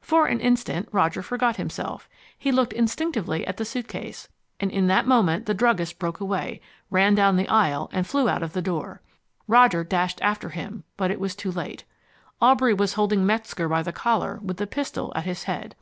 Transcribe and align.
For 0.00 0.26
an 0.26 0.40
instant 0.40 0.88
Roger 0.92 1.20
forgot 1.20 1.56
himself. 1.56 2.08
He 2.38 2.50
looked 2.50 2.72
instinctively 2.72 3.46
at 3.46 3.58
the 3.58 3.66
suitcase, 3.66 4.26
and 4.58 4.70
in 4.70 4.86
that 4.86 5.06
moment 5.06 5.44
the 5.44 5.52
druggist 5.52 5.98
broke 5.98 6.20
away, 6.20 6.62
ran 6.88 7.14
down 7.14 7.36
the 7.36 7.50
aisle, 7.50 7.90
and 7.92 8.06
flew 8.06 8.30
out 8.30 8.42
of 8.42 8.54
the 8.54 8.62
door. 8.62 9.02
Roger 9.46 9.84
dashed 9.84 10.22
after 10.22 10.48
him, 10.48 10.84
but 10.96 11.14
was 11.18 11.36
too 11.36 11.52
late. 11.52 11.84
Aubrey 12.40 12.72
was 12.72 12.94
holding 12.94 13.26
Metzger 13.26 13.68
by 13.68 13.82
the 13.82 13.92
collar 13.92 14.40
with 14.42 14.56
the 14.56 14.66
pistol 14.66 15.12
at 15.14 15.26
his 15.26 15.42
head. 15.42 15.74